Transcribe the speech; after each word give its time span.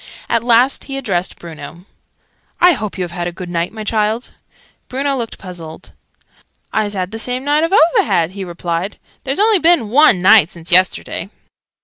At 0.27 0.43
last 0.43 0.85
he 0.85 0.97
addressed 0.97 1.37
Bruno. 1.37 1.85
"I 2.59 2.73
hope 2.73 2.97
you 2.97 3.03
have 3.03 3.11
had 3.11 3.27
a 3.27 3.31
good 3.31 3.49
night, 3.51 3.71
my 3.71 3.83
child?" 3.83 4.31
Bruno 4.87 5.15
looked 5.15 5.37
puzzled. 5.37 5.91
"I's 6.73 6.95
had 6.95 7.11
the 7.11 7.19
same 7.19 7.43
night 7.45 7.63
oo've 7.71 8.03
had," 8.03 8.31
he 8.31 8.43
replied. 8.43 8.97
"There's 9.25 9.37
only 9.37 9.59
been 9.59 9.89
one 9.89 10.19
night 10.19 10.49
since 10.49 10.71
yesterday!" 10.71 11.29